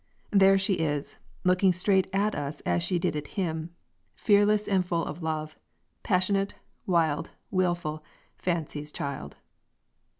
There 0.31 0.57
she 0.57 0.79
is, 0.79 1.19
looking 1.43 1.71
straight 1.73 2.09
at 2.11 2.33
us 2.33 2.61
as 2.61 2.81
she 2.81 2.97
did 2.97 3.15
at 3.15 3.27
him, 3.37 3.69
fearless 4.15 4.67
and 4.67 4.83
full 4.83 5.05
of 5.05 5.21
love, 5.21 5.55
passionate, 6.01 6.55
wild, 6.87 7.29
willful, 7.51 8.03
fancy's 8.35 8.91
child. 8.91 9.35